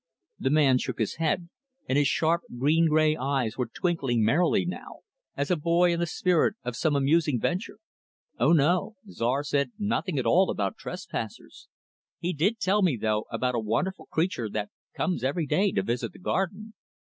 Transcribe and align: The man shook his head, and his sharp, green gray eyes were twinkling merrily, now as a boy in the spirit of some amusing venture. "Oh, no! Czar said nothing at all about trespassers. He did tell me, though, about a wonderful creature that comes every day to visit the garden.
The 0.39 0.49
man 0.49 0.79
shook 0.79 0.97
his 0.97 1.17
head, 1.17 1.47
and 1.87 1.95
his 1.95 2.07
sharp, 2.07 2.41
green 2.57 2.89
gray 2.89 3.15
eyes 3.15 3.55
were 3.55 3.67
twinkling 3.67 4.23
merrily, 4.23 4.65
now 4.65 5.01
as 5.37 5.51
a 5.51 5.55
boy 5.55 5.93
in 5.93 5.99
the 5.99 6.07
spirit 6.07 6.55
of 6.63 6.75
some 6.75 6.95
amusing 6.95 7.39
venture. 7.39 7.77
"Oh, 8.39 8.51
no! 8.51 8.95
Czar 9.11 9.43
said 9.43 9.73
nothing 9.77 10.17
at 10.17 10.25
all 10.25 10.49
about 10.49 10.75
trespassers. 10.75 11.67
He 12.17 12.33
did 12.33 12.59
tell 12.59 12.81
me, 12.81 12.97
though, 12.97 13.25
about 13.29 13.53
a 13.53 13.59
wonderful 13.59 14.07
creature 14.07 14.49
that 14.49 14.71
comes 14.95 15.23
every 15.23 15.45
day 15.45 15.71
to 15.73 15.83
visit 15.83 16.13
the 16.13 16.17
garden. 16.17 16.73